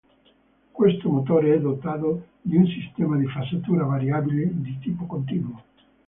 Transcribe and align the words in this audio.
Questo 0.71 1.09
motore 1.11 1.53
è 1.53 1.59
dotato 1.61 2.29
di 2.41 2.55
un 2.57 2.65
sistema 2.65 3.17
di 3.17 3.27
fasatura 3.27 3.83
variabile 3.85 4.49
di 4.51 4.79
tipo 4.79 5.05
continuo. 5.05 5.63